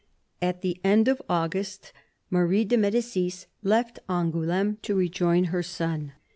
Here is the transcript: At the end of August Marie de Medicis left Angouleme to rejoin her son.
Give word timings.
At 0.41 0.61
the 0.63 0.81
end 0.83 1.07
of 1.07 1.21
August 1.29 1.93
Marie 2.31 2.65
de 2.65 2.75
Medicis 2.75 3.45
left 3.61 3.99
Angouleme 4.09 4.77
to 4.81 4.95
rejoin 4.95 5.43
her 5.53 5.61
son. 5.61 6.13